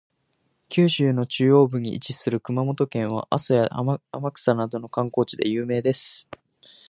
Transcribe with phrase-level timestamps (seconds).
[0.69, 6.27] 九州の中央部に位置する熊本県は、阿蘇や天草などの観光地で有名です。